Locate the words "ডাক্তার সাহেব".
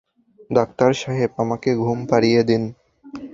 0.49-1.31